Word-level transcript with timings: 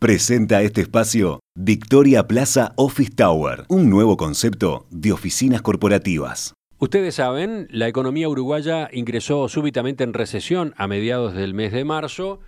Presenta 0.00 0.62
este 0.62 0.82
espacio 0.82 1.40
Victoria 1.56 2.28
Plaza 2.28 2.72
Office 2.76 3.10
Tower, 3.16 3.64
un 3.66 3.90
nuevo 3.90 4.16
concepto 4.16 4.86
de 4.92 5.10
oficinas 5.10 5.60
corporativas. 5.60 6.54
Ustedes 6.78 7.16
saben, 7.16 7.66
la 7.72 7.88
economía 7.88 8.28
uruguaya 8.28 8.88
ingresó 8.92 9.48
súbitamente 9.48 10.04
en 10.04 10.14
recesión 10.14 10.72
a 10.76 10.86
mediados 10.86 11.34
del 11.34 11.52
mes 11.52 11.72
de 11.72 11.84
marzo 11.84 12.38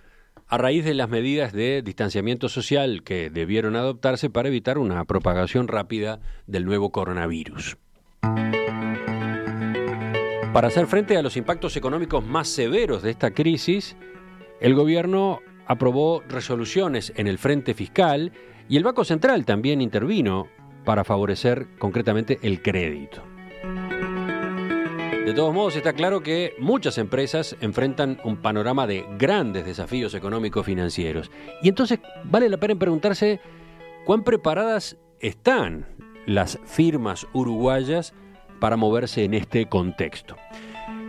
a 0.47 0.57
raíz 0.57 0.85
de 0.85 0.93
las 0.93 1.09
medidas 1.09 1.51
de 1.51 1.81
distanciamiento 1.81 2.47
social 2.47 3.03
que 3.03 3.29
debieron 3.29 3.75
adoptarse 3.75 4.29
para 4.29 4.47
evitar 4.47 4.77
una 4.77 5.03
propagación 5.03 5.67
rápida 5.67 6.21
del 6.47 6.63
nuevo 6.63 6.93
coronavirus. 6.93 7.75
Para 10.53 10.69
hacer 10.69 10.87
frente 10.87 11.17
a 11.17 11.21
los 11.21 11.35
impactos 11.35 11.75
económicos 11.75 12.25
más 12.25 12.47
severos 12.47 13.03
de 13.03 13.11
esta 13.11 13.31
crisis, 13.31 13.97
el 14.61 14.73
gobierno 14.73 15.41
aprobó 15.71 16.21
resoluciones 16.27 17.13
en 17.15 17.27
el 17.27 17.37
frente 17.37 17.73
fiscal 17.73 18.33
y 18.67 18.75
el 18.75 18.83
Banco 18.83 19.05
Central 19.05 19.45
también 19.45 19.79
intervino 19.79 20.49
para 20.83 21.05
favorecer 21.05 21.65
concretamente 21.79 22.39
el 22.41 22.61
crédito. 22.61 23.23
De 25.25 25.33
todos 25.33 25.53
modos, 25.53 25.77
está 25.77 25.93
claro 25.93 26.21
que 26.23 26.55
muchas 26.59 26.97
empresas 26.97 27.55
enfrentan 27.61 28.19
un 28.25 28.41
panorama 28.41 28.85
de 28.85 29.05
grandes 29.17 29.65
desafíos 29.65 30.13
económicos 30.13 30.65
financieros. 30.65 31.31
Y 31.61 31.69
entonces 31.69 31.99
vale 32.25 32.49
la 32.49 32.57
pena 32.57 32.75
preguntarse 32.75 33.39
cuán 34.03 34.25
preparadas 34.25 34.97
están 35.21 35.85
las 36.25 36.59
firmas 36.65 37.27
uruguayas 37.31 38.13
para 38.59 38.75
moverse 38.75 39.23
en 39.23 39.35
este 39.35 39.69
contexto. 39.69 40.35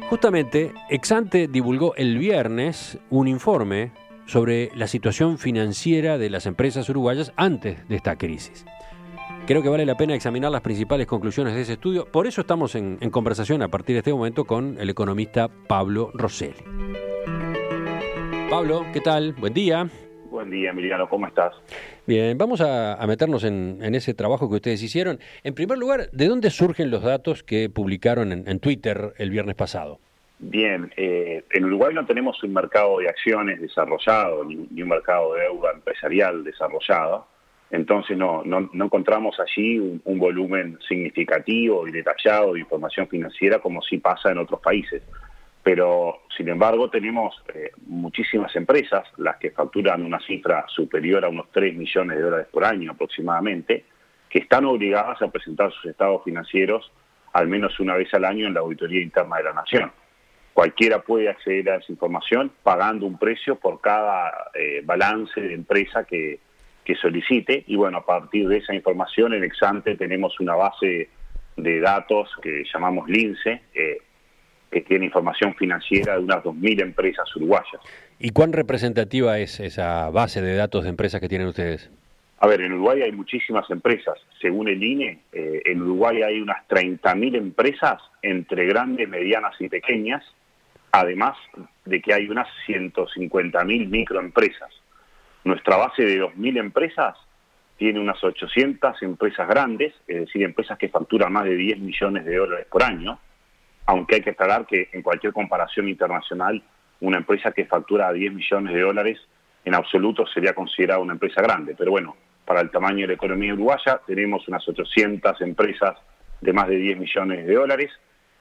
Justamente, 0.08 0.72
Exante 0.88 1.48
divulgó 1.48 1.96
el 1.96 2.16
viernes 2.18 2.98
un 3.10 3.26
informe 3.26 3.90
sobre 4.32 4.70
la 4.74 4.86
situación 4.86 5.36
financiera 5.36 6.16
de 6.16 6.30
las 6.30 6.46
empresas 6.46 6.88
uruguayas 6.88 7.34
antes 7.36 7.86
de 7.86 7.96
esta 7.96 8.16
crisis. 8.16 8.64
Creo 9.46 9.62
que 9.62 9.68
vale 9.68 9.84
la 9.84 9.98
pena 9.98 10.14
examinar 10.14 10.50
las 10.50 10.62
principales 10.62 11.06
conclusiones 11.06 11.54
de 11.54 11.60
ese 11.60 11.74
estudio. 11.74 12.06
Por 12.10 12.26
eso 12.26 12.40
estamos 12.40 12.74
en, 12.74 12.96
conversación 13.10 13.60
a 13.60 13.68
partir 13.68 13.94
de 13.94 13.98
este 13.98 14.14
momento 14.14 14.46
con 14.46 14.78
el 14.80 14.88
economista 14.88 15.50
Pablo 15.68 16.12
Rosselli. 16.14 16.64
Pablo, 18.48 18.86
¿qué 18.94 19.02
tal? 19.02 19.34
Buen 19.34 19.52
día. 19.52 19.90
Buen 20.30 20.48
día, 20.48 20.70
Emiliano, 20.70 21.10
¿cómo 21.10 21.26
estás? 21.26 21.52
Bien, 22.06 22.38
vamos 22.38 22.62
a, 22.62 23.04
meternos 23.06 23.44
en, 23.44 23.82
ese 23.94 24.14
trabajo 24.14 24.48
que 24.48 24.54
ustedes 24.54 24.82
hicieron. 24.82 25.20
En 25.42 25.52
primer 25.52 25.76
lugar, 25.76 26.08
¿de 26.10 26.28
dónde 26.28 26.48
surgen 26.48 26.90
los 26.90 27.02
datos 27.02 27.42
que 27.42 27.68
publicaron 27.68 28.32
en, 28.32 28.60
Twitter 28.60 29.12
el 29.18 29.28
viernes 29.28 29.56
pasado? 29.56 30.00
Bien, 30.44 30.92
eh, 30.96 31.44
en 31.50 31.64
Uruguay 31.66 31.94
no 31.94 32.04
tenemos 32.04 32.42
un 32.42 32.52
mercado 32.52 32.98
de 32.98 33.08
acciones 33.08 33.60
desarrollado, 33.60 34.44
ni, 34.44 34.82
un 34.82 34.88
mercado 34.88 35.34
de 35.34 35.42
deuda 35.42 35.70
empresarial 35.70 36.42
desarrollado, 36.42 37.28
entonces 37.70 38.18
no, 38.18 38.42
no, 38.44 38.68
encontramos 38.72 39.38
allí 39.38 39.78
un, 39.78 40.18
volumen 40.18 40.80
significativo 40.88 41.86
y 41.86 41.92
detallado 41.92 42.54
de 42.54 42.60
información 42.60 43.06
financiera 43.06 43.60
como 43.60 43.82
sí 43.82 43.98
pasa 43.98 44.32
en 44.32 44.38
otros 44.38 44.60
países 44.60 45.02
pero 45.62 46.22
sin 46.36 46.48
embargo 46.48 46.90
tenemos 46.90 47.40
eh, 47.54 47.70
muchísimas 47.86 48.54
empresas, 48.56 49.04
las 49.18 49.36
que 49.36 49.52
facturan 49.52 50.04
una 50.04 50.18
cifra 50.18 50.64
superior 50.66 51.24
a 51.24 51.28
unos 51.28 51.52
3 51.52 51.76
millones 51.76 52.16
de 52.16 52.22
dólares 52.24 52.48
por 52.50 52.64
año 52.64 52.90
aproximadamente, 52.90 53.84
que 54.28 54.40
están 54.40 54.64
obligadas 54.64 55.22
a 55.22 55.30
presentar 55.30 55.70
sus 55.70 55.84
estados 55.84 56.24
financieros 56.24 56.90
al 57.32 57.46
menos 57.46 57.78
una 57.78 57.94
vez 57.94 58.12
al 58.12 58.24
año 58.24 58.48
en 58.48 58.54
la 58.54 58.60
auditoría 58.60 59.00
interna 59.00 59.36
de 59.36 59.44
la 59.44 59.52
Nación. 59.52 59.92
Cualquiera 60.54 61.02
puede 61.02 61.28
acceder 61.28 61.70
a 61.70 61.76
esa 61.76 61.90
información 61.90 62.52
pagando 62.62 63.06
un 63.06 63.18
precio 63.18 63.56
por 63.56 63.80
cada 63.80 64.50
eh, 64.54 64.82
balance 64.84 65.40
de 65.40 65.54
empresa 65.54 66.04
que, 66.04 66.40
que 66.84 66.94
solicite 66.96 67.64
y 67.66 67.76
bueno, 67.76 67.98
a 67.98 68.06
partir 68.06 68.48
de 68.48 68.58
esa 68.58 68.74
información 68.74 69.34
en 69.34 69.44
Exante 69.44 69.96
tenemos 69.96 70.38
una 70.40 70.54
base 70.54 71.08
de 71.56 71.80
datos 71.80 72.30
que 72.42 72.64
llamamos 72.72 73.08
LINCE, 73.08 73.62
eh, 73.74 73.98
que 74.70 74.80
tiene 74.80 75.06
información 75.06 75.54
financiera 75.54 76.14
de 76.16 76.24
unas 76.24 76.42
2.000 76.42 76.82
empresas 76.82 77.24
uruguayas. 77.36 77.80
¿Y 78.18 78.30
cuán 78.30 78.52
representativa 78.52 79.38
es 79.38 79.60
esa 79.60 80.10
base 80.10 80.40
de 80.40 80.54
datos 80.54 80.84
de 80.84 80.90
empresas 80.90 81.20
que 81.20 81.28
tienen 81.28 81.48
ustedes? 81.48 81.90
A 82.38 82.46
ver, 82.48 82.62
en 82.62 82.72
Uruguay 82.72 83.02
hay 83.02 83.12
muchísimas 83.12 83.70
empresas. 83.70 84.18
Según 84.40 84.68
el 84.68 84.82
INE, 84.82 85.20
eh, 85.32 85.62
en 85.64 85.82
Uruguay 85.82 86.22
hay 86.22 86.40
unas 86.40 86.66
30.000 86.68 87.36
empresas 87.36 88.00
entre 88.22 88.66
grandes, 88.66 89.08
medianas 89.08 89.54
y 89.60 89.68
pequeñas, 89.68 90.24
además 90.92 91.36
de 91.86 92.00
que 92.00 92.12
hay 92.12 92.28
unas 92.28 92.46
150.000 92.66 93.88
microempresas. 93.88 94.70
Nuestra 95.44 95.76
base 95.76 96.04
de 96.04 96.22
2.000 96.22 96.58
empresas 96.58 97.16
tiene 97.78 97.98
unas 97.98 98.22
800 98.22 99.02
empresas 99.02 99.48
grandes, 99.48 99.94
es 100.06 100.20
decir, 100.20 100.42
empresas 100.42 100.78
que 100.78 100.90
facturan 100.90 101.32
más 101.32 101.44
de 101.44 101.56
10 101.56 101.80
millones 101.80 102.24
de 102.24 102.36
dólares 102.36 102.66
por 102.70 102.84
año, 102.84 103.18
aunque 103.86 104.16
hay 104.16 104.20
que 104.20 104.30
aclarar 104.30 104.66
que 104.66 104.90
en 104.92 105.02
cualquier 105.02 105.32
comparación 105.32 105.88
internacional, 105.88 106.62
una 107.00 107.18
empresa 107.18 107.50
que 107.50 107.64
factura 107.64 108.12
10 108.12 108.34
millones 108.34 108.74
de 108.74 108.80
dólares 108.80 109.18
en 109.64 109.74
absoluto 109.74 110.26
sería 110.26 110.54
considerada 110.54 111.00
una 111.00 111.14
empresa 111.14 111.42
grande. 111.42 111.74
Pero 111.76 111.90
bueno, 111.90 112.16
para 112.44 112.60
el 112.60 112.70
tamaño 112.70 113.00
de 113.00 113.08
la 113.08 113.12
economía 113.14 113.54
uruguaya 113.54 114.00
tenemos 114.06 114.46
unas 114.46 114.68
800 114.68 115.40
empresas 115.40 115.96
de 116.40 116.52
más 116.52 116.68
de 116.68 116.76
10 116.76 116.98
millones 116.98 117.46
de 117.46 117.54
dólares 117.54 117.90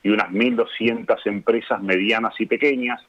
y 0.04 0.10
unas 0.10 0.30
1.200 0.30 1.20
empresas 1.26 1.82
medianas 1.82 2.34
y 2.40 2.46
pequeñas 2.46 3.02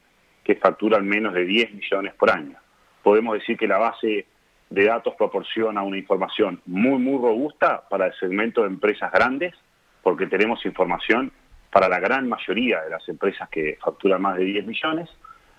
que 0.43 0.55
facturan 0.55 1.07
menos 1.07 1.33
de 1.33 1.45
10 1.45 1.73
millones 1.73 2.13
por 2.15 2.31
año. 2.31 2.57
Podemos 3.01 3.33
decir 3.35 3.57
que 3.57 3.67
la 3.67 3.77
base 3.77 4.25
de 4.69 4.85
datos 4.85 5.15
proporciona 5.15 5.83
una 5.83 5.97
información 5.97 6.61
muy, 6.65 6.99
muy 6.99 7.17
robusta 7.17 7.83
para 7.89 8.07
el 8.07 8.13
segmento 8.19 8.61
de 8.61 8.67
empresas 8.67 9.11
grandes, 9.11 9.53
porque 10.01 10.27
tenemos 10.27 10.65
información 10.65 11.31
para 11.71 11.87
la 11.87 11.99
gran 11.99 12.27
mayoría 12.27 12.81
de 12.81 12.89
las 12.89 13.07
empresas 13.09 13.49
que 13.49 13.77
facturan 13.83 14.21
más 14.21 14.37
de 14.37 14.45
10 14.45 14.65
millones 14.67 15.09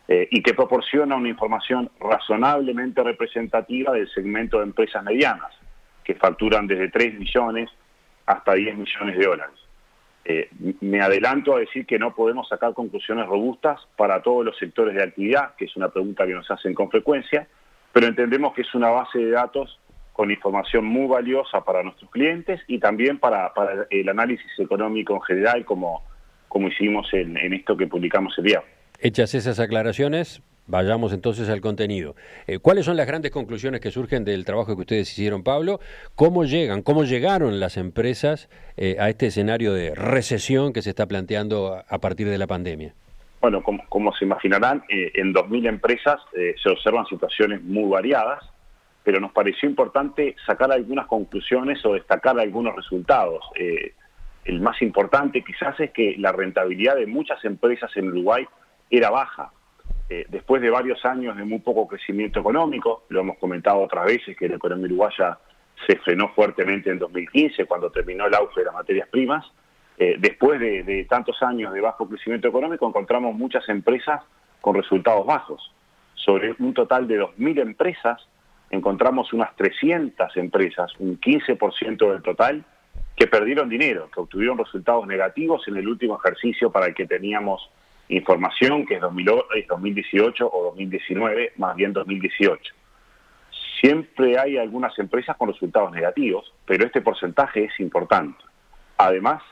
eh, 0.06 0.28
y 0.30 0.42
que 0.42 0.54
proporciona 0.54 1.16
una 1.16 1.28
información 1.28 1.90
razonablemente 1.98 3.02
representativa 3.02 3.92
del 3.92 4.08
segmento 4.10 4.58
de 4.58 4.64
empresas 4.64 5.02
medianas, 5.02 5.52
que 6.04 6.14
facturan 6.14 6.66
desde 6.66 6.90
3 6.90 7.18
millones 7.18 7.70
hasta 8.26 8.54
10 8.54 8.76
millones 8.76 9.18
de 9.18 9.24
dólares. 9.24 9.63
Eh, 10.24 10.48
me 10.80 11.02
adelanto 11.02 11.54
a 11.54 11.60
decir 11.60 11.84
que 11.84 11.98
no 11.98 12.14
podemos 12.14 12.48
sacar 12.48 12.72
conclusiones 12.72 13.26
robustas 13.26 13.80
para 13.96 14.22
todos 14.22 14.44
los 14.44 14.56
sectores 14.56 14.94
de 14.94 15.02
actividad, 15.02 15.54
que 15.56 15.66
es 15.66 15.76
una 15.76 15.90
pregunta 15.90 16.26
que 16.26 16.32
nos 16.32 16.50
hacen 16.50 16.72
con 16.72 16.90
frecuencia, 16.90 17.46
pero 17.92 18.06
entendemos 18.06 18.54
que 18.54 18.62
es 18.62 18.74
una 18.74 18.88
base 18.88 19.18
de 19.18 19.30
datos 19.30 19.78
con 20.14 20.30
información 20.30 20.84
muy 20.84 21.08
valiosa 21.08 21.62
para 21.64 21.82
nuestros 21.82 22.10
clientes 22.10 22.60
y 22.68 22.78
también 22.78 23.18
para, 23.18 23.52
el 23.90 24.08
análisis 24.08 24.46
económico 24.58 25.14
en 25.16 25.22
general, 25.22 25.64
como, 25.64 26.04
como 26.48 26.68
hicimos 26.68 27.12
en, 27.12 27.36
esto 27.52 27.76
que 27.76 27.88
publicamos 27.88 28.32
el 28.38 28.44
día. 28.44 28.62
Hechas 29.00 29.34
esas 29.34 29.58
aclaraciones, 29.58 30.40
vayamos 30.66 31.12
entonces 31.12 31.48
al 31.48 31.60
contenido. 31.60 32.14
Eh, 32.46 32.58
¿Cuáles 32.58 32.84
son 32.84 32.96
las 32.96 33.06
grandes 33.06 33.30
conclusiones 33.30 33.80
que 33.80 33.90
surgen 33.90 34.24
del 34.24 34.44
trabajo 34.44 34.74
que 34.74 34.82
ustedes 34.82 35.10
hicieron, 35.10 35.42
Pablo? 35.42 35.80
¿Cómo 36.14 36.44
llegan, 36.44 36.82
cómo 36.82 37.04
llegaron 37.04 37.60
las 37.60 37.76
empresas 37.76 38.48
eh, 38.76 38.96
a 38.98 39.08
este 39.08 39.26
escenario 39.26 39.72
de 39.72 39.94
recesión 39.94 40.72
que 40.72 40.82
se 40.82 40.90
está 40.90 41.06
planteando 41.06 41.82
a 41.88 41.98
partir 41.98 42.28
de 42.28 42.38
la 42.38 42.46
pandemia? 42.46 42.94
Bueno, 43.40 43.62
como, 43.62 44.12
se 44.14 44.24
imaginarán, 44.24 44.84
eh, 44.88 45.12
en 45.14 45.34
2.000 45.34 45.68
empresas 45.68 46.18
se 46.32 46.70
observan 46.70 47.04
situaciones 47.06 47.62
muy 47.62 47.90
variadas 47.90 48.42
pero 49.04 49.20
nos 49.20 49.32
pareció 49.32 49.68
importante 49.68 50.34
sacar 50.46 50.72
algunas 50.72 51.06
conclusiones 51.06 51.84
o 51.84 51.92
destacar 51.92 52.40
algunos 52.40 52.74
resultados. 52.74 53.44
Eh, 53.54 53.92
el 54.46 54.60
más 54.60 54.80
importante 54.80 55.44
quizás 55.44 55.78
es 55.78 55.90
que 55.92 56.16
la 56.18 56.32
rentabilidad 56.32 56.96
de 56.96 57.06
muchas 57.06 57.44
empresas 57.44 57.90
en 57.96 58.08
Uruguay 58.08 58.46
era 58.90 59.10
baja. 59.10 59.52
Eh, 60.08 60.26
después 60.28 60.60
de 60.60 60.70
varios 60.70 61.04
años 61.04 61.36
de 61.36 61.44
muy 61.44 61.60
poco 61.60 61.88
crecimiento 61.88 62.40
económico, 62.40 63.04
lo 63.08 63.20
hemos 63.20 63.38
comentado 63.38 63.80
otras 63.80 64.04
veces 64.04 64.36
que 64.36 64.48
la 64.48 64.56
economía 64.56 64.86
uruguaya 64.86 65.38
se 65.86 65.96
frenó 65.96 66.28
fuertemente 66.34 66.90
en 66.90 66.98
2015 66.98 67.64
cuando 67.64 67.90
terminó 67.90 68.26
el 68.26 68.34
auge 68.34 68.60
de 68.60 68.66
las 68.66 68.74
materias 68.74 69.08
primas, 69.08 69.44
eh, 69.96 70.16
después 70.18 70.60
de, 70.60 70.82
de 70.82 71.04
tantos 71.04 71.42
años 71.42 71.72
de 71.72 71.80
bajo 71.80 72.08
crecimiento 72.08 72.48
económico 72.48 72.86
encontramos 72.86 73.34
muchas 73.34 73.68
empresas 73.68 74.22
con 74.60 74.74
resultados 74.74 75.24
bajos. 75.26 75.72
Sobre 76.14 76.54
un 76.58 76.74
total 76.74 77.06
de 77.06 77.20
2.000 77.20 77.60
empresas, 77.60 78.26
encontramos 78.70 79.32
unas 79.32 79.54
300 79.56 80.36
empresas, 80.36 80.92
un 80.98 81.20
15% 81.20 82.12
del 82.12 82.22
total, 82.22 82.64
que 83.16 83.26
perdieron 83.26 83.68
dinero, 83.68 84.08
que 84.12 84.20
obtuvieron 84.20 84.58
resultados 84.58 85.06
negativos 85.06 85.66
en 85.68 85.76
el 85.76 85.88
último 85.88 86.18
ejercicio 86.18 86.70
para 86.70 86.86
el 86.86 86.94
que 86.94 87.06
teníamos 87.06 87.70
información, 88.08 88.86
que 88.86 88.96
es 88.96 89.00
2018 89.00 90.50
o 90.52 90.64
2019, 90.64 91.52
más 91.56 91.76
bien 91.76 91.92
2018. 91.92 92.74
Siempre 93.80 94.38
hay 94.38 94.56
algunas 94.56 94.98
empresas 94.98 95.36
con 95.36 95.48
resultados 95.48 95.92
negativos, 95.92 96.52
pero 96.64 96.86
este 96.86 97.00
porcentaje 97.00 97.64
es 97.64 97.80
importante. 97.80 98.42
Además, 98.96 99.42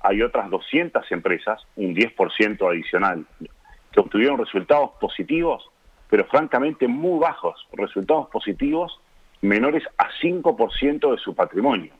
hay 0.00 0.22
otras 0.22 0.50
200 0.50 1.10
empresas, 1.12 1.60
un 1.76 1.94
10% 1.94 2.68
adicional, 2.68 3.26
que 3.92 4.00
obtuvieron 4.00 4.38
resultados 4.38 4.90
positivos 5.00 5.68
pero 6.12 6.26
francamente 6.26 6.86
muy 6.86 7.18
bajos, 7.18 7.66
resultados 7.72 8.28
positivos 8.28 9.00
menores 9.40 9.82
a 9.96 10.10
5% 10.20 11.10
de 11.10 11.16
su 11.16 11.34
patrimonio. 11.34 11.90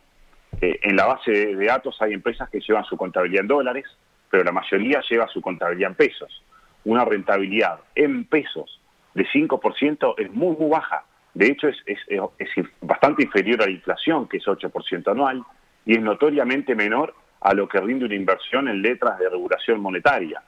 Eh, 0.60 0.80
en 0.82 0.96
la 0.96 1.06
base 1.06 1.30
de, 1.30 1.64
datos 1.64 1.96
hay 2.02 2.12
empresas 2.12 2.50
que 2.50 2.60
llevan 2.60 2.84
su 2.84 2.98
contabilidad 2.98 3.40
en 3.40 3.48
dólares, 3.48 3.86
pero 4.32 4.44
la 4.44 4.52
mayoría 4.52 5.02
lleva 5.10 5.28
su 5.28 5.42
contabilidad 5.42 5.90
en 5.90 5.94
pesos. 5.94 6.42
Una 6.86 7.04
rentabilidad 7.04 7.80
en 7.94 8.24
pesos 8.24 8.80
de 9.12 9.26
5% 9.26 10.14
es 10.16 10.32
muy, 10.32 10.56
muy 10.56 10.70
baja. 10.70 11.04
De 11.34 11.48
hecho, 11.48 11.68
es, 11.68 11.76
es, 11.84 11.98
bastante 12.80 13.24
inferior 13.24 13.60
a 13.60 13.66
la 13.66 13.72
inflación, 13.72 14.26
que 14.26 14.38
es 14.38 14.44
8% 14.46 15.10
anual, 15.10 15.42
y 15.84 15.96
es 15.96 16.00
notoriamente 16.00 16.74
menor 16.74 17.14
a 17.42 17.52
lo 17.52 17.68
que 17.68 17.78
rinde 17.78 18.06
una 18.06 18.14
inversión 18.14 18.68
en 18.68 18.80
letras 18.80 19.18
de 19.18 19.28
regulación 19.28 19.80
monetaria, 19.80 20.42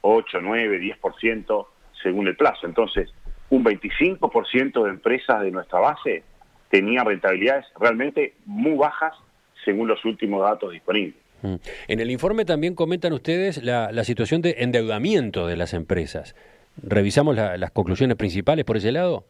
8, 0.00 0.38
9, 0.40 0.80
10% 0.98 1.66
según 2.02 2.28
el 2.28 2.36
plazo. 2.36 2.66
Entonces, 2.66 3.12
un 3.50 3.62
25% 3.62 4.82
de 4.82 4.88
empresas 4.88 5.42
de 5.42 5.50
nuestra 5.50 5.80
base 5.80 6.22
tenían 6.70 7.04
rentabilidades 7.04 7.66
realmente 7.78 8.32
muy 8.46 8.78
bajas 8.78 9.12
según 9.62 9.88
los 9.88 10.02
últimos 10.06 10.42
datos 10.42 10.72
disponibles. 10.72 11.25
Mm. 11.42 11.54
En 11.88 12.00
el 12.00 12.10
informe 12.10 12.44
también 12.44 12.74
comentan 12.74 13.12
ustedes 13.12 13.62
la, 13.62 14.04
situación 14.04 14.42
de 14.42 14.56
endeudamiento 14.58 15.46
de 15.46 15.56
las 15.56 15.74
empresas. 15.74 16.34
¿Revisamos 16.82 17.36
las 17.36 17.70
conclusiones 17.70 18.16
principales 18.16 18.64
por 18.64 18.76
ese 18.76 18.92
lado? 18.92 19.24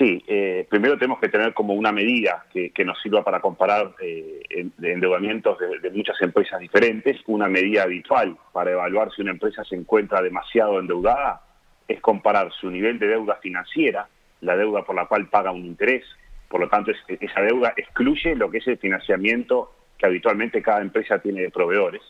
Sí, 0.00 0.24
eh, 0.26 0.66
primero 0.70 0.96
tenemos 0.96 1.20
que 1.20 1.28
tener 1.28 1.52
como 1.52 1.74
una 1.74 1.92
medida 1.92 2.46
que, 2.50 2.72
nos 2.86 2.98
sirva 3.02 3.22
para 3.22 3.40
comparar 3.40 3.92
eh, 4.00 4.40
endeudamientos 4.80 5.58
de, 5.58 5.90
muchas 5.90 6.16
empresas 6.22 6.58
diferentes. 6.58 7.18
Una 7.26 7.48
medida 7.48 7.82
habitual 7.82 8.34
para 8.50 8.70
evaluar 8.70 9.12
si 9.14 9.20
una 9.20 9.32
empresa 9.32 9.62
se 9.62 9.76
encuentra 9.76 10.22
demasiado 10.22 10.80
endeudada 10.80 11.42
es 11.86 12.00
comparar 12.00 12.50
su 12.52 12.70
nivel 12.70 12.98
de 12.98 13.08
deuda 13.08 13.36
financiera, 13.42 14.08
la 14.40 14.56
deuda 14.56 14.84
por 14.84 14.96
la 14.96 15.04
cual 15.04 15.28
paga 15.28 15.50
un 15.50 15.66
interés, 15.66 16.04
por 16.48 16.60
lo 16.60 16.68
tanto 16.68 16.92
esa 17.06 17.40
deuda 17.42 17.74
excluye 17.76 18.34
lo 18.36 18.50
que 18.50 18.58
es 18.58 18.66
el 18.68 18.78
financiamiento 18.78 19.70
que 20.00 20.06
habitualmente 20.06 20.62
cada 20.62 20.80
empresa 20.80 21.18
tiene 21.18 21.42
de 21.42 21.50
proveedores. 21.50 22.02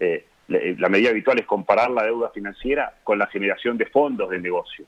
Eh, 0.00 0.26
la 0.48 0.88
medida 0.88 1.10
habitual 1.10 1.38
es 1.38 1.46
comparar 1.46 1.90
la 1.90 2.04
deuda 2.04 2.30
financiera 2.30 2.94
con 3.04 3.18
la 3.18 3.26
generación 3.26 3.78
de 3.78 3.86
fondos 3.86 4.30
del 4.30 4.42
negocio 4.42 4.86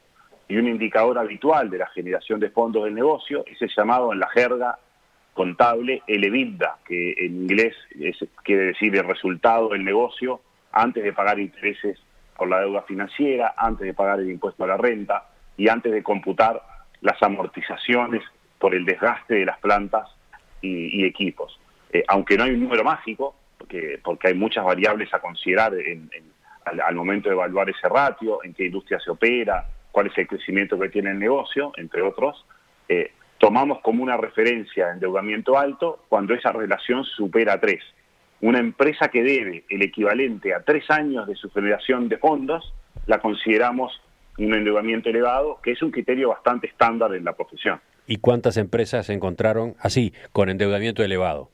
y 0.49 0.57
un 0.57 0.69
indicador 0.69 1.19
habitual 1.19 1.71
de 1.71 1.79
la 1.79 1.87
generación 1.89 2.41
de 2.41 2.51
fondos 2.51 2.85
del 2.85 2.95
negocio 2.95 3.45
es 3.47 3.61
el 3.63 3.71
llamado 3.77 4.13
en 4.13 4.21
la 4.21 4.29
jerga 4.29 4.79
contable 5.35 6.03
el 6.07 6.25
EBITDA, 6.25 6.79
que 6.87 7.15
en 7.19 7.43
inglés 7.43 7.75
quiere 8.43 8.67
decir 8.67 8.97
el 8.97 9.07
resultado 9.07 9.69
del 9.71 9.85
negocio 9.85 10.41
antes 10.73 11.05
de 11.05 11.13
pagar 11.13 11.39
intereses 11.39 11.99
por 12.37 12.49
la 12.49 12.61
deuda 12.61 12.83
financiera, 12.83 13.55
antes 13.57 13.87
de 13.87 13.95
pagar 13.95 14.21
el 14.21 14.31
impuesto 14.31 14.65
a 14.65 14.69
la 14.69 14.77
renta 14.77 15.29
y 15.57 15.69
antes 15.69 15.93
de 15.93 16.03
computar 16.03 16.63
las 17.01 17.23
amortizaciones 17.23 18.23
por 18.59 18.75
el 18.75 18.85
desgaste 18.85 19.35
de 19.35 19.45
las 19.45 19.59
plantas 19.59 20.09
y, 20.63 21.05
equipos. 21.05 21.59
Eh, 21.93 22.05
aunque 22.09 22.37
no 22.37 22.45
hay 22.45 22.53
un 22.53 22.61
número 22.61 22.85
mágico, 22.85 23.35
porque, 23.59 23.99
porque 24.03 24.29
hay 24.29 24.35
muchas 24.35 24.65
variables 24.65 25.13
a 25.15 25.21
considerar 25.21 25.73
al, 26.65 26.95
momento 26.95 27.29
de 27.29 27.35
evaluar 27.35 27.71
ese 27.71 27.89
ratio, 27.89 28.43
en 28.45 28.55
qué 28.55 28.67
industria 28.67 28.99
se 29.01 29.11
opera, 29.11 29.67
cuál 29.93 30.09
es 30.09 30.19
el 30.19 30.27
crecimiento 30.27 30.79
que 30.79 30.89
tiene 30.89 31.11
el 31.11 31.19
negocio, 31.19 31.73
entre 31.77 32.03
otros, 32.03 32.45
eh, 32.89 33.13
tomamos 33.39 33.81
como 33.81 34.03
una 34.03 34.17
referencia 34.17 34.91
endeudamiento 34.91 35.59
alto 35.59 36.05
cuando 36.09 36.35
esa 36.35 36.53
relación 36.53 37.05
supera 37.05 37.61
tres. 37.61 37.83
Una 38.41 38.59
empresa 38.59 39.09
que 39.09 39.23
debe 39.23 39.65
el 39.71 39.83
equivalente 39.83 40.55
a 40.55 40.63
tres 40.63 40.91
años 40.91 41.27
de 41.27 41.35
su 41.35 41.51
generación 41.51 42.09
de 42.09 42.19
fondos, 42.19 42.75
la 43.07 43.21
consideramos 43.21 44.01
un 44.39 44.53
endeudamiento 44.53 45.09
elevado, 45.09 45.59
que 45.63 45.73
es 45.73 45.83
un 45.83 45.91
criterio 45.91 46.29
bastante 46.29 46.67
estándar 46.67 47.15
en 47.15 47.25
la 47.25 47.33
profesión. 47.33 47.81
¿Y 48.07 48.19
cuántas 48.19 48.57
empresas 48.57 49.07
se 49.07 49.15
encontraron 49.15 49.75
así, 49.81 50.13
con 50.33 50.49
endeudamiento 50.49 51.03
elevado? 51.03 51.51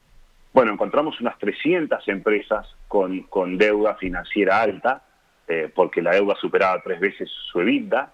Bueno, 0.53 0.73
encontramos 0.73 1.19
unas 1.21 1.39
300 1.39 2.07
empresas 2.09 2.67
con, 2.87 3.57
deuda 3.57 3.95
financiera 3.95 4.61
alta, 4.61 5.03
eh, 5.49 5.71
porque 5.75 6.03
la 6.03 6.13
deuda 6.13 6.35
superaba 6.41 6.83
tres 6.83 7.01
veces 7.01 7.31
su 7.51 7.61
EBITDA, 7.61 8.13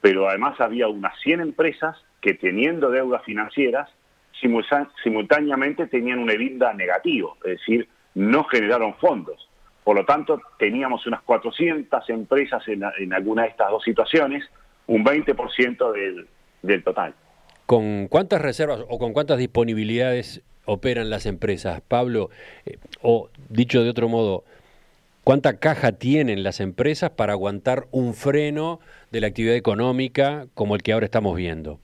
pero 0.00 0.28
además 0.28 0.60
había 0.60 0.86
unas 0.88 1.18
100 1.20 1.40
empresas 1.40 1.96
que 2.20 2.34
teniendo 2.34 2.90
deudas 2.90 3.24
financieras 3.24 3.90
simultáneamente 5.02 5.86
tenían 5.86 6.20
un 6.20 6.30
EBITDA 6.30 6.72
negativo, 6.74 7.36
es 7.44 7.58
decir, 7.58 7.88
no 8.14 8.44
generaron 8.44 8.94
fondos. 8.94 9.48
Por 9.84 9.96
lo 9.96 10.04
tanto, 10.04 10.40
teníamos 10.58 11.06
unas 11.06 11.22
400 11.22 12.08
empresas 12.10 12.62
en, 12.68 13.12
alguna 13.12 13.42
de 13.42 13.48
estas 13.48 13.70
dos 13.70 13.82
situaciones, 13.82 14.44
un 14.86 15.04
20% 15.04 15.92
del, 15.92 16.28
del 16.62 16.84
total. 16.84 17.14
¿Con 17.66 18.08
cuántas 18.08 18.40
reservas 18.40 18.84
o 18.88 18.98
con 18.98 19.12
cuántas 19.12 19.38
disponibilidades 19.38 20.42
operan 20.64 21.10
las 21.10 21.26
empresas, 21.26 21.80
Pablo? 21.86 22.30
Eh, 22.66 22.78
o 23.02 23.28
dicho 23.48 23.82
de 23.82 23.90
otro 23.90 24.08
modo, 24.08 24.44
¿cuánta 25.24 25.58
caja 25.58 25.92
tienen 25.92 26.42
las 26.42 26.60
empresas 26.60 27.10
para 27.10 27.32
aguantar 27.32 27.86
un 27.90 28.14
freno 28.14 28.80
de 29.10 29.20
la 29.20 29.28
actividad 29.28 29.56
económica 29.56 30.46
como 30.54 30.74
el 30.74 30.82
que 30.82 30.92
ahora 30.92 31.06
estamos 31.06 31.36
viendo? 31.36 31.78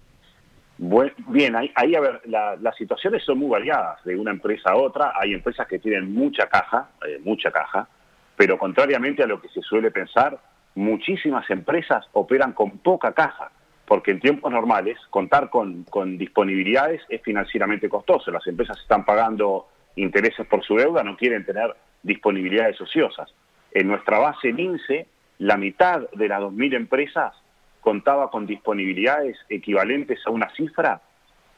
bien, 1.28 1.56
ahí, 1.56 1.94
a 1.94 2.00
ver, 2.00 2.20
las 2.26 2.76
situaciones 2.76 3.24
son 3.24 3.38
muy 3.38 3.48
variadas 3.48 4.02
de 4.04 4.16
una 4.16 4.30
empresa 4.30 4.70
a 4.70 4.76
otra. 4.76 5.12
Hay 5.18 5.32
empresas 5.32 5.66
que 5.66 5.78
tienen 5.78 6.12
mucha 6.12 6.48
caja, 6.48 6.90
eh, 7.06 7.18
mucha 7.24 7.50
caja, 7.50 7.88
pero 8.36 8.58
contrariamente 8.58 9.22
a 9.22 9.26
lo 9.26 9.40
que 9.40 9.48
se 9.48 9.62
suele 9.62 9.90
pensar, 9.90 10.38
muchísimas 10.74 11.48
empresas 11.50 12.06
operan 12.12 12.52
con 12.52 12.78
poca 12.78 13.12
caja, 13.12 13.50
porque 13.86 14.10
en 14.10 14.20
tiempos 14.20 14.50
normales 14.50 14.98
contar 15.10 15.50
con, 15.50 15.84
con 15.84 16.18
disponibilidades 16.18 17.02
es 17.08 17.22
financieramente 17.22 17.88
costoso. 17.88 18.30
Las 18.30 18.46
empresas 18.46 18.78
están 18.80 19.04
pagando 19.04 19.68
intereses 19.96 20.46
por 20.46 20.64
su 20.64 20.76
deuda, 20.76 21.02
no 21.02 21.16
quieren 21.16 21.44
tener 21.44 21.74
disponibilidades 22.02 22.80
ociosas. 22.80 23.32
En 23.72 23.88
nuestra 23.88 24.18
base 24.18 24.48
el 24.48 24.60
INSE, 24.60 25.06
la 25.38 25.56
mitad 25.56 26.08
de 26.10 26.28
las 26.28 26.40
2.000 26.40 26.76
empresas 26.76 27.34
contaba 27.80 28.30
con 28.30 28.46
disponibilidades 28.46 29.36
equivalentes 29.48 30.18
a 30.26 30.30
una 30.30 30.50
cifra 30.56 31.02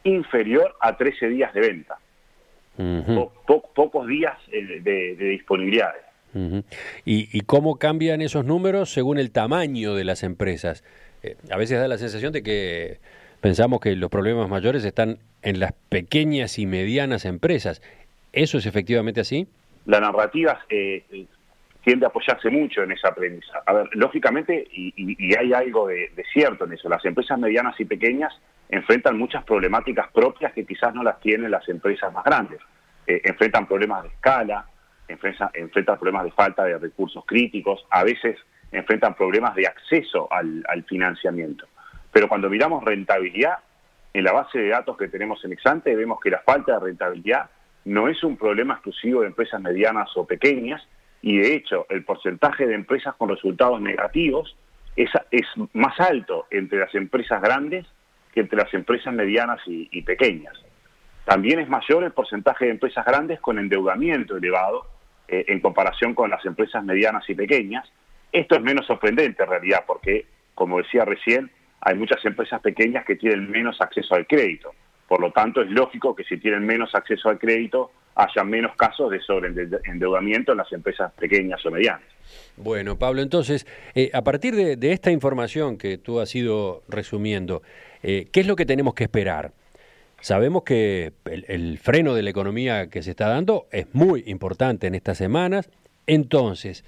inferior 0.05 0.75
a 0.81 0.97
13 0.97 1.29
días 1.29 1.53
de 1.55 1.61
venta. 1.61 1.99
pocos 3.75 4.07
días 4.07 4.37
eh, 4.53 4.81
de, 4.83 5.17
disponibilidades. 5.17 6.03
¿Y, 7.05 7.41
cómo 7.43 7.79
cambian 7.79 8.21
esos 8.21 8.45
números 8.45 8.93
según 8.93 9.19
el 9.19 9.33
tamaño 9.33 9.95
de 9.95 10.05
las 10.05 10.23
empresas? 10.23 10.85
Eh, 11.23 11.37
a 11.51 11.57
veces 11.57 11.79
da 11.79 11.89
la 11.89 11.99
sensación 11.99 12.33
de 12.33 12.43
que 12.43 12.99
pensamos 13.41 13.81
que 13.81 13.95
los 13.97 14.11
problemas 14.11 14.49
mayores 14.49 14.85
están 14.85 15.19
en 15.43 15.61
las 15.61 15.73
pequeñas 15.89 16.59
y 16.59 16.67
medianas 16.67 17.25
empresas. 17.25 17.83
¿Eso 18.33 18.59
es 18.59 18.67
efectivamente 18.67 19.21
así? 19.21 19.49
La 19.87 20.01
narrativa 20.01 20.61
eh, 20.69 21.27
tiende 21.83 22.07
a 22.07 22.09
apoyarse 22.09 22.51
mucho 22.51 22.83
en 22.83 22.93
esa 22.93 23.15
premisa. 23.15 23.63
A 23.67 23.73
ver, 23.73 23.89
lógicamente, 23.93 24.67
y, 24.71 25.35
hay 25.35 25.53
algo 25.53 25.89
de, 25.89 26.11
cierto 26.33 26.65
en 26.67 26.75
eso, 26.75 26.89
las 26.89 27.05
empresas 27.05 27.39
medianas 27.39 27.79
y 27.81 27.85
pequeñas 27.85 28.33
enfrentan 28.69 29.17
muchas 29.17 29.45
problemáticas 29.45 30.13
propias 30.13 30.53
que 30.53 30.67
quizás 30.67 30.95
no 30.95 31.03
las 31.03 31.19
tienen 31.21 31.51
las 31.51 31.67
empresas 31.69 32.13
más 32.13 32.25
grandes. 32.25 32.61
Eh, 33.07 33.23
enfrentan 33.25 33.67
problemas 33.67 34.03
de 34.03 34.11
escala, 34.11 34.67
enfrentan, 35.09 35.49
enfrentan 35.55 35.99
problemas 35.99 36.25
de 36.25 36.33
falta 36.33 36.65
de 36.65 36.77
recursos 36.77 37.25
críticos, 37.25 37.87
a 37.89 38.05
veces 38.05 38.37
enfrentan 38.73 39.15
problemas 39.15 39.55
de 39.55 39.67
acceso 39.67 40.29
al, 40.31 40.85
financiamiento. 40.87 41.67
Pero 42.13 42.29
cuando 42.29 42.51
miramos 42.51 42.85
rentabilidad, 42.85 43.59
en 44.13 44.25
la 44.25 44.33
base 44.33 44.59
de 44.59 44.69
datos 44.69 44.97
que 44.97 45.09
tenemos 45.09 45.45
en 45.45 45.53
Exante 45.53 45.95
vemos 45.95 46.21
que 46.21 46.31
la 46.31 46.41
falta 46.41 46.75
de 46.75 46.87
rentabilidad 46.87 47.51
no 47.85 48.09
es 48.09 48.23
un 48.25 48.37
problema 48.37 48.75
exclusivo 48.75 49.21
de 49.21 49.29
empresas 49.29 49.61
medianas 49.61 50.11
o 50.17 50.27
pequeñas, 50.27 50.87
y 51.23 51.39
de 51.39 51.55
hecho 51.55 51.87
el 51.89 52.05
porcentaje 52.05 52.67
de 52.67 52.75
empresas 52.75 53.15
con 53.17 53.29
resultados 53.29 53.81
negativos 53.81 54.57
es, 54.97 55.11
es 55.31 55.47
más 55.73 55.99
alto 56.01 56.47
entre 56.51 56.79
las 56.79 56.95
empresas 56.95 57.41
grandes 57.41 57.87
que 58.33 58.41
entre 58.41 58.59
las 58.59 58.73
empresas 58.75 59.13
medianas 59.15 59.61
y, 59.67 60.03
pequeñas. 60.03 60.55
También 61.25 61.61
es 61.61 61.69
mayor 61.69 62.05
el 62.05 62.13
porcentaje 62.13 62.67
de 62.67 62.73
empresas 62.73 63.05
grandes 63.05 63.41
con 63.41 63.59
endeudamiento 63.59 64.37
elevado 64.37 64.87
eh, 65.29 65.45
en 65.49 65.61
comparación 65.61 66.15
con 66.15 66.31
las 66.31 66.45
empresas 66.45 66.85
medianas 66.85 67.29
y 67.29 67.35
pequeñas. 67.35 67.91
Esto 68.33 68.57
es 68.57 68.63
menos 68.63 68.87
sorprendente 68.87 69.43
en 69.43 69.49
realidad 69.49 69.85
porque, 69.87 70.27
como 70.55 70.79
decía 70.79 71.05
recién, 71.05 71.51
hay 71.81 71.95
muchas 71.97 72.25
empresas 72.25 72.61
pequeñas 72.61 73.05
que 73.05 73.17
tienen 73.17 73.51
menos 73.51 73.81
acceso 73.81 74.15
al 74.15 74.27
crédito. 74.27 74.73
Por 75.07 75.21
lo 75.21 75.33
tanto, 75.33 75.63
es 75.63 75.71
lógico 75.71 76.15
que 76.15 76.25
si 76.25 76.37
tienen 76.37 76.67
menos 76.67 76.95
acceso 76.95 77.31
al 77.31 77.39
crédito, 77.39 77.91
haya 78.15 78.43
menos 78.43 78.75
casos 78.77 79.11
de 79.11 79.21
sobreendeudamiento 79.21 80.53
en 80.53 80.59
las 80.59 80.73
empresas 80.73 81.13
pequeñas 81.13 81.65
o 81.65 81.71
medianas. 81.71 82.03
Bueno, 82.57 82.99
Pablo, 82.99 83.23
entonces, 83.23 83.67
eh, 83.95 84.11
a 84.13 84.23
partir 84.23 84.55
de, 84.55 84.93
esta 84.93 85.13
información 85.13 85.79
que 85.79 85.99
tú 85.99 86.19
has 86.19 86.35
ido 86.35 86.83
resumiendo, 86.89 87.63
eh, 88.03 88.27
¿qué 88.33 88.41
es 88.41 88.47
lo 88.47 88.57
que 88.57 88.67
tenemos 88.67 88.95
que 88.95 89.05
esperar? 89.05 89.53
Sabemos 90.21 90.65
que 90.65 91.13
el, 91.25 91.79
freno 91.79 92.13
de 92.15 92.23
la 92.23 92.31
economía 92.31 92.89
que 92.91 93.05
se 93.05 93.11
está 93.11 93.29
dando 93.29 93.69
es 93.71 93.87
muy 93.95 94.25
importante 94.27 94.89
en 94.89 94.97
estas 94.97 95.17
semanas, 95.17 95.71
entonces, 96.09 96.85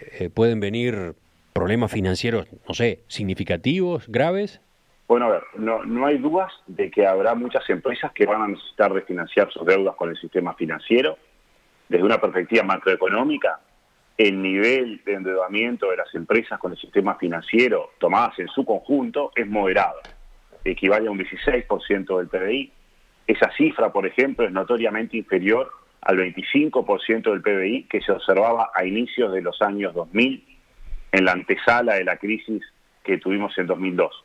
eh, 0.00 0.30
¿pueden 0.30 0.60
venir 0.60 1.14
problemas 1.52 1.90
financieros, 1.90 2.46
no 2.68 2.74
sé, 2.74 3.00
significativos, 3.08 4.06
graves? 4.08 4.60
Bueno, 5.08 5.26
a 5.26 5.30
ver, 5.30 5.42
no, 5.56 5.84
no 5.84 6.06
hay 6.06 6.18
dudas 6.18 6.52
de 6.66 6.90
que 6.90 7.06
habrá 7.06 7.34
muchas 7.34 7.68
empresas 7.70 8.12
que 8.12 8.26
van 8.26 8.42
a 8.42 8.48
necesitar 8.48 8.92
refinanciar 8.92 9.50
sus 9.50 9.64
deudas 9.64 9.96
con 9.96 10.10
el 10.10 10.16
sistema 10.18 10.54
financiero. 10.54 11.16
Desde 11.88 12.04
una 12.04 12.20
perspectiva 12.20 12.62
macroeconómica, 12.62 13.60
el 14.18 14.42
nivel 14.42 15.00
de 15.04 15.14
endeudamiento 15.14 15.90
de 15.90 15.96
las 15.96 16.14
empresas 16.14 16.58
con 16.58 16.72
el 16.72 16.78
sistema 16.78 17.14
financiero 17.14 17.92
tomadas 17.98 18.38
en 18.38 18.48
su 18.48 18.64
conjunto 18.64 19.32
es 19.34 19.46
moderado. 19.46 20.00
Equivale 20.64 21.08
a 21.08 21.10
un 21.10 21.18
16% 21.18 22.18
del 22.18 22.28
PBI. 22.28 22.72
Esa 23.26 23.50
cifra, 23.56 23.92
por 23.92 24.06
ejemplo, 24.06 24.44
es 24.44 24.52
notoriamente 24.52 25.16
inferior 25.16 25.70
al 26.08 26.16
25% 26.16 27.30
del 27.30 27.42
PBI 27.42 27.82
que 27.84 28.00
se 28.00 28.12
observaba 28.12 28.70
a 28.74 28.82
inicios 28.86 29.30
de 29.30 29.42
los 29.42 29.60
años 29.60 29.92
2000 29.92 30.42
en 31.12 31.24
la 31.26 31.32
antesala 31.32 31.96
de 31.96 32.04
la 32.04 32.16
crisis 32.16 32.62
que 33.04 33.18
tuvimos 33.18 33.56
en 33.58 33.66
2002. 33.66 34.24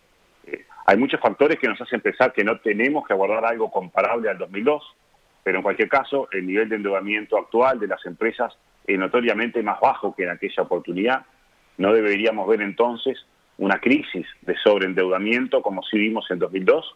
Hay 0.86 0.98
muchos 0.98 1.20
factores 1.20 1.60
que 1.60 1.68
nos 1.68 1.82
hacen 1.82 2.00
pensar 2.00 2.32
que 2.32 2.46
no 2.46 2.62
tenemos 2.62 3.06
que 3.06 3.12
abordar 3.12 3.44
algo 3.44 3.70
comparable 3.70 4.30
al 4.30 4.38
2002, 4.38 4.82
pero 5.44 5.58
en 5.58 5.63
cualquier 5.63 5.90
caso 5.90 6.30
el 6.32 6.48
nivel 6.48 6.70
de 6.70 6.78
endeudamiento 6.78 7.38
actual 7.38 7.82
de 7.82 7.88
las 7.88 8.06
empresas 8.06 8.58
es 8.88 8.98
notoriamente 8.98 9.62
más 9.62 9.82
bajo 9.82 10.16
que 10.16 10.24
en 10.24 10.30
aquella 10.30 10.63
oportunidad. 10.63 11.25
No 11.78 11.92
deberíamos 11.92 12.48
ver 12.48 12.62
entonces 12.62 13.25
una 13.58 13.80
crisis 13.80 14.25
de 14.42 14.56
sobreendeudamiento 14.63 15.62
como 15.62 15.84
si 15.84 15.98
vimos 15.98 16.32
en 16.32 16.40
2002, 16.40 16.96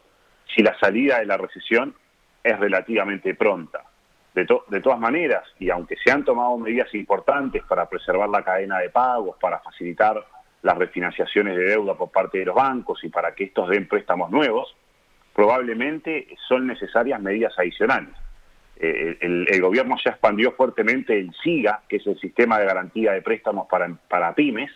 si 0.55 0.63
la 0.63 0.79
salida 0.79 1.19
de 1.19 1.25
la 1.25 1.35
recesión 1.35 1.93
es 2.41 2.57
relativamente 2.57 3.35
pronta. 3.35 3.83
De, 4.37 4.81
todas 4.81 4.99
maneras, 4.99 5.43
y 5.57 5.71
aunque 5.71 5.95
se 5.97 6.11
han 6.11 6.23
tomado 6.23 6.55
medidas 6.59 6.93
importantes 6.93 7.63
para 7.63 7.89
preservar 7.89 8.29
la 8.29 8.43
cadena 8.43 8.77
de 8.77 8.91
pagos, 8.91 9.35
para 9.41 9.57
facilitar 9.61 10.23
las 10.61 10.77
refinanciaciones 10.77 11.57
de 11.57 11.63
deuda 11.63 11.95
por 11.95 12.11
parte 12.11 12.37
de 12.37 12.45
los 12.45 12.53
bancos 12.53 13.03
y 13.03 13.09
para 13.09 13.33
que 13.33 13.45
estos 13.45 13.67
den 13.67 13.87
préstamos 13.87 14.29
nuevos, 14.29 14.75
probablemente 15.33 16.27
son 16.47 16.67
necesarias 16.67 17.19
medidas 17.19 17.57
adicionales. 17.57 18.13
Eh, 18.75 19.17
el, 19.21 19.59
gobierno 19.59 19.95
ya 20.05 20.11
expandió 20.11 20.51
fuertemente 20.51 21.17
el 21.17 21.33
SIGA, 21.43 21.81
que 21.89 21.95
es 21.95 22.05
el 22.05 22.19
sistema 22.19 22.59
de 22.59 22.67
garantía 22.67 23.13
de 23.13 23.23
préstamos 23.23 23.67
para, 23.67 23.89
para 24.07 24.35
pymes, 24.35 24.69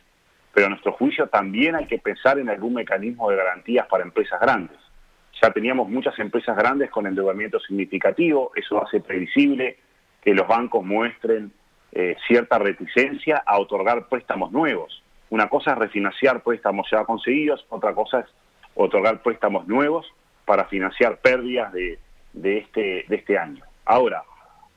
pero 0.56 0.66
a 0.66 0.70
nuestro 0.70 0.94
juicio 0.94 1.28
también 1.28 1.76
hay 1.76 1.86
que 1.86 2.00
pensar 2.00 2.40
en 2.40 2.50
algún 2.50 2.74
mecanismo 2.74 3.30
de 3.30 3.38
garantías 3.38 3.86
para 3.86 4.04
empresas 4.04 4.42
grandes. 4.42 4.78
Ya 5.42 5.52
teníamos 5.52 5.90
muchas 5.90 6.18
empresas 6.20 6.56
grandes 6.56 6.92
con 6.92 7.08
endeudamiento 7.08 7.60
significativo, 7.60 8.52
eso 8.56 8.84
hace 8.84 9.00
previsible 9.00 9.78
que 10.22 10.36
los 10.36 10.48
bancos 10.48 10.86
muestren 10.86 11.52
eh, 11.92 12.16
cierta 12.28 12.60
reticencia 12.60 13.42
a 13.46 13.60
otorgar 13.60 14.08
préstamos 14.08 14.52
nuevos. 14.52 15.04
Una 15.30 15.50
cosa 15.50 15.72
es 15.72 15.78
refinanciar 15.78 16.44
préstamos 16.44 16.88
ya 16.92 17.04
conseguidos, 17.06 17.66
otra 17.70 17.94
cosa 17.94 18.20
es 18.20 18.28
otorgar 18.76 19.22
préstamos 19.24 19.68
nuevos 19.68 20.06
para 20.46 20.66
financiar 20.66 21.18
pérdidas 21.18 21.74
de, 21.74 21.98
este, 22.34 23.06
de 23.08 23.16
este 23.16 23.38
año. 23.38 23.64
Ahora, 23.86 24.24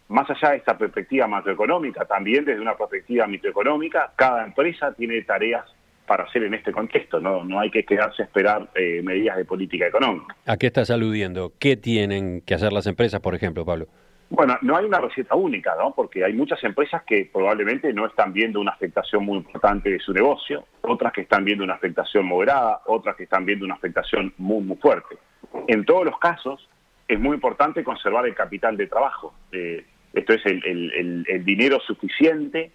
más 0.08 0.28
allá 0.30 0.50
de 0.50 0.58
esta 0.58 0.78
perspectiva 0.78 1.26
macroeconómica, 1.26 2.04
también 2.04 2.44
desde 2.44 2.60
una 2.60 2.76
perspectiva 2.76 3.26
microeconómica, 3.26 4.12
cada 4.16 4.44
empresa 4.44 4.92
tiene 4.94 5.20
tareas 5.22 5.64
para 6.06 6.24
hacer 6.24 6.44
en 6.44 6.54
este 6.54 6.72
contexto. 6.72 7.20
No, 7.20 7.44
no 7.44 7.60
hay 7.60 7.70
que 7.70 7.84
quedarse 7.84 8.22
a 8.22 8.26
esperar 8.26 8.68
eh, 8.74 9.00
medidas 9.02 9.36
de 9.36 9.44
política 9.44 9.86
económica. 9.86 10.36
¿A 10.46 10.56
qué 10.56 10.66
estás 10.66 10.90
aludiendo? 10.90 11.52
¿Qué 11.58 11.76
tienen 11.76 12.40
que 12.42 12.54
hacer 12.54 12.72
las 12.72 12.86
empresas, 12.86 13.20
por 13.20 13.34
ejemplo, 13.34 13.64
Pablo? 13.64 13.88
Bueno, 14.30 14.58
no 14.62 14.76
hay 14.76 14.84
una 14.84 15.00
receta 15.00 15.34
única, 15.34 15.74
¿no? 15.78 15.94
Porque 15.94 16.24
hay 16.24 16.32
muchas 16.32 16.62
empresas 16.64 17.02
que 17.04 17.30
probablemente 17.32 17.92
no 17.92 18.06
están 18.06 18.32
viendo 18.32 18.60
una 18.60 18.72
afectación 18.72 19.24
muy 19.24 19.38
importante 19.38 19.90
de 19.90 20.00
su 20.00 20.12
negocio, 20.12 20.66
otras 20.80 21.12
que 21.12 21.20
están 21.20 21.44
viendo 21.44 21.62
una 21.62 21.74
afectación 21.74 22.26
moderada, 22.26 22.80
otras 22.86 23.16
que 23.16 23.24
están 23.24 23.44
viendo 23.44 23.64
una 23.64 23.74
afectación 23.74 24.32
muy, 24.38 24.62
muy 24.62 24.76
fuerte. 24.78 25.16
En 25.68 25.84
todos 25.84 26.04
los 26.04 26.18
casos, 26.18 26.68
es 27.06 27.20
muy 27.20 27.34
importante 27.34 27.84
conservar 27.84 28.26
el 28.26 28.34
capital 28.34 28.76
de 28.76 28.86
trabajo. 28.86 29.34
Eh, 29.52 29.84
esto 30.14 30.32
es 30.32 30.46
el, 30.46 31.44
dinero 31.44 31.80
suficiente 31.80 32.72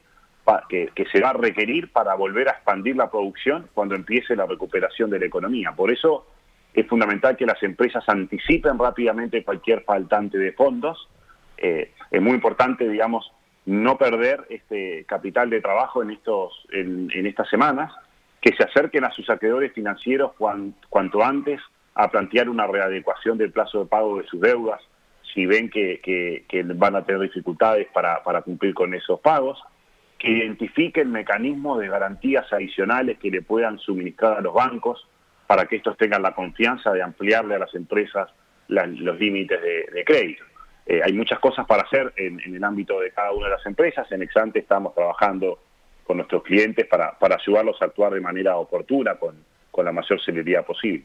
que, 0.68 0.91
se 1.12 1.22
va 1.22 1.29
a 1.29 1.34
requerir 1.34 1.91
para 1.91 2.15
volver 2.15 2.48
a 2.50 2.51
expandir 2.51 2.96
la 2.96 3.10
producción 3.10 3.68
cuando 3.74 3.96
empiece 3.96 4.36
la 4.36 4.46
recuperación 4.46 5.10
de 5.10 5.20
la 5.20 5.25
economía. 5.25 5.72
Por 5.74 5.91
eso 5.91 6.25
es 6.74 6.88
fundamental 6.88 7.36
que 7.36 7.46
las 7.46 7.62
empresas 7.63 8.03
anticipen 8.08 8.77
rápidamente 8.77 9.44
cualquier 9.44 9.84
faltante 9.84 10.38
de 10.38 10.51
fondos 10.53 11.10
eh, 11.58 11.91
es 12.10 12.22
muy 12.22 12.34
importante, 12.34 12.88
digamos, 12.88 13.32
no 13.65 13.98
perder 13.98 14.46
este 14.50 15.06
capital 15.06 15.50
de 15.50 15.62
trabajo 15.62 16.01
en, 16.01 16.12
estos, 16.12 16.65
en, 16.72 17.10
estas 17.25 17.50
semanas, 17.50 17.94
que 18.41 18.56
se 18.56 18.63
acerquen 18.63 19.03
a 19.03 19.12
sus 19.12 19.29
acreedores 19.29 19.74
financieros 19.74 20.32
cuanto 20.89 21.24
antes 21.24 21.60
a 21.94 22.10
plantear 22.10 22.50
una 22.50 22.65
readecuación 22.65 23.38
del 23.38 23.51
plazo 23.51 23.79
de 23.79 23.86
pago 23.86 24.18
de 24.18 24.25
sus 24.27 24.39
deudas, 24.39 24.82
si 25.34 25.46
ven 25.46 25.70
que, 25.70 26.46
van 26.75 26.96
a 26.96 27.03
tener 27.03 27.22
dificultades 27.22 27.88
para, 27.94 28.41
cumplir 28.41 28.74
con 28.74 28.94
esos 28.94 29.20
pagos, 29.20 29.62
que 30.20 30.30
identifiquen 30.30 31.12
mecanismos 31.12 31.80
de 31.80 31.88
garantías 31.88 32.52
adicionales 32.54 33.18
que 33.18 33.32
le 33.32 33.42
puedan 33.42 33.80
suministrar 33.80 34.38
a 34.38 34.42
los 34.42 34.54
bancos 34.54 35.08
para 35.48 35.66
que 35.66 35.78
estos 35.78 35.98
tengan 35.98 36.22
la 36.22 36.36
confianza 36.36 36.92
de 36.92 37.02
ampliarle 37.02 37.56
a 37.56 37.60
las 37.60 37.74
empresas 37.74 38.30
los 38.68 39.20
límites 39.20 39.60
de 39.62 40.04
crédito. 40.06 40.44
Eh, 40.90 41.02
hay 41.06 41.14
muchas 41.14 41.38
cosas 41.38 41.68
para 41.68 41.84
hacer 41.84 42.12
en, 42.16 42.40
el 42.40 42.64
ámbito 42.64 43.00
de 43.00 43.12
cada 43.12 43.32
una 43.32 43.46
de 43.46 43.52
las 43.52 43.66
empresas. 43.68 44.12
En 44.12 44.24
Exante 44.24 44.58
estamos 44.58 44.96
trabajando 44.96 45.60
con 46.04 46.18
nuestros 46.18 46.42
clientes 46.42 46.88
para, 46.88 47.16
ayudarlos 47.22 47.80
a 47.80 47.86
actuar 47.86 48.12
de 48.12 48.20
manera 48.20 48.58
oportuna, 48.58 49.14
con, 49.14 49.36
con 49.70 49.86
la 49.86 49.92
mayor 49.92 50.20
celeridad 50.20 50.66
posible. 50.66 51.04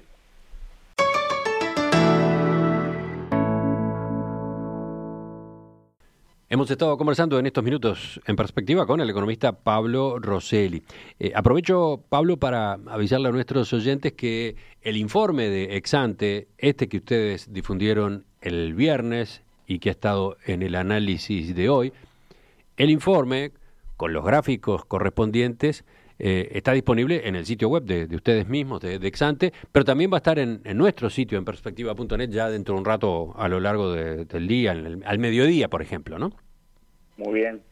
Hemos 6.54 6.70
estado 6.70 6.96
conversando 6.96 7.36
en 7.40 7.46
estos 7.46 7.64
minutos 7.64 8.20
en 8.26 8.36
perspectiva 8.36 8.86
con 8.86 9.00
el 9.00 9.10
economista 9.10 9.50
Pablo 9.50 10.20
Rosselli. 10.20 10.84
Eh, 11.18 11.32
aprovecho, 11.34 12.04
Pablo, 12.08 12.36
para 12.36 12.74
avisarle 12.74 13.28
a 13.28 13.32
nuestros 13.32 13.72
oyentes 13.72 14.12
que 14.12 14.54
el 14.80 14.96
informe 14.96 15.48
de 15.48 15.76
Exante, 15.76 16.46
este 16.58 16.88
que 16.88 16.98
ustedes 16.98 17.52
difundieron 17.52 18.24
el 18.40 18.72
viernes 18.72 19.42
y 19.66 19.80
que 19.80 19.88
ha 19.88 19.92
estado 19.92 20.36
en 20.46 20.62
el 20.62 20.76
análisis 20.76 21.56
de 21.56 21.68
hoy. 21.68 21.92
El 22.76 22.90
informe, 22.90 23.50
con 23.96 24.12
los 24.12 24.24
gráficos 24.24 24.84
correspondientes, 24.84 25.84
eh, 26.20 26.50
está 26.52 26.70
disponible 26.70 27.26
en 27.26 27.34
el 27.34 27.46
sitio 27.46 27.68
web 27.68 27.82
de, 27.82 28.14
ustedes 28.14 28.46
mismos, 28.46 28.80
de, 28.80 28.94
Exante, 28.94 29.52
pero 29.72 29.84
también 29.84 30.08
va 30.08 30.18
a 30.18 30.22
estar 30.22 30.38
en, 30.38 30.62
nuestro 30.76 31.10
sitio, 31.10 31.36
en 31.36 31.44
perspectiva.net, 31.44 32.30
ya 32.30 32.48
dentro 32.48 32.76
de 32.76 32.78
un 32.78 32.84
rato 32.84 33.34
a 33.36 33.48
lo 33.48 33.58
largo 33.58 33.90
del 33.92 34.46
día, 34.46 34.70
al 34.70 35.18
mediodía, 35.18 35.68
por 35.68 35.82
ejemplo, 35.82 36.16
¿no? 36.16 36.43
Muy 37.16 37.34
bien. 37.34 37.62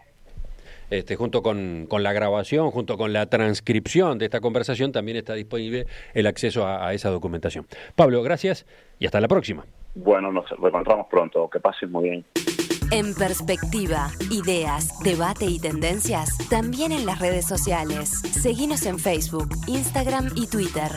Este, 0.91 1.17
junto 1.17 1.43
con, 1.43 1.89
la 1.91 2.13
grabación, 2.13 2.71
junto 2.71 2.99
con 2.99 3.13
la 3.13 3.27
transcripción 3.27 4.19
de 4.19 4.27
esta 4.27 4.41
conversación, 4.41 4.93
también 4.93 5.17
está 5.17 5.35
disponible 5.35 5.87
el 6.13 6.27
acceso 6.27 6.67
a 6.67 6.93
esa 6.93 7.09
documentación. 7.09 7.67
Pablo, 7.97 8.23
gracias 8.23 8.67
y 8.99 9.07
hasta 9.07 9.21
la 9.21 9.29
próxima. 9.29 9.65
Bueno, 9.95 10.33
nos 10.33 10.49
reencontramos 10.51 11.07
pronto. 11.11 11.49
Que 11.51 11.61
pases 11.61 11.91
muy 11.91 12.11
bien. 12.11 12.25
En 12.91 13.15
perspectiva, 13.15 14.11
ideas, 14.31 14.99
debate 15.03 15.47
y 15.47 15.59
tendencias, 15.59 16.37
también 16.51 16.93
en 16.93 17.07
las 17.07 17.21
redes 17.21 17.47
sociales. 17.47 18.11
Seguimos 18.11 18.85
en 18.85 18.99
Facebook, 18.99 19.49
Instagram 19.67 20.29
y 20.37 20.47
Twitter. 20.47 20.91